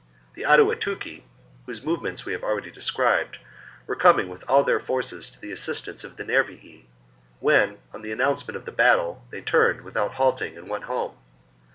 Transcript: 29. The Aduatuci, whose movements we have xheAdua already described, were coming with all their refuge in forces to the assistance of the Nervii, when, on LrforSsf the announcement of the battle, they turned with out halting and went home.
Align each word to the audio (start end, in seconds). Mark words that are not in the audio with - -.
29. 0.33 0.33
The 0.57 0.75
Aduatuci, 0.75 1.21
whose 1.67 1.83
movements 1.83 2.25
we 2.25 2.31
have 2.31 2.41
xheAdua 2.41 2.43
already 2.43 2.71
described, 2.71 3.37
were 3.85 3.95
coming 3.95 4.29
with 4.29 4.43
all 4.49 4.63
their 4.63 4.77
refuge 4.77 4.81
in 4.81 4.87
forces 4.87 5.29
to 5.29 5.39
the 5.39 5.51
assistance 5.51 6.03
of 6.03 6.17
the 6.17 6.23
Nervii, 6.23 6.85
when, 7.39 7.77
on 7.93 7.99
LrforSsf 7.99 8.01
the 8.05 8.11
announcement 8.11 8.57
of 8.57 8.65
the 8.65 8.71
battle, 8.71 9.23
they 9.29 9.41
turned 9.41 9.81
with 9.81 9.95
out 9.95 10.15
halting 10.15 10.57
and 10.57 10.67
went 10.67 10.85
home. 10.85 11.13